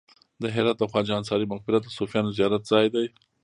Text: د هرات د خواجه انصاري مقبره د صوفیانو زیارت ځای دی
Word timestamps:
د 0.41 0.43
هرات 0.55 0.77
د 0.79 0.83
خواجه 0.91 1.13
انصاري 1.17 1.45
مقبره 1.53 1.77
د 1.81 1.87
صوفیانو 1.97 2.35
زیارت 2.37 2.61
ځای 2.71 2.85
دی 2.95 3.07